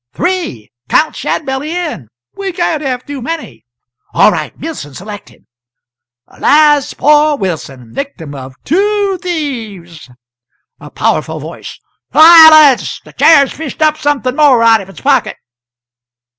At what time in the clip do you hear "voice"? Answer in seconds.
11.39-11.79